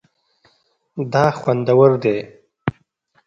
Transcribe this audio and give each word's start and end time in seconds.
دا 1.11 1.25
خوندور 1.39 1.91
دی 2.03 2.17